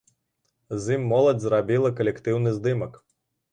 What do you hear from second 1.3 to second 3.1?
зрабіла калектыўны здымак.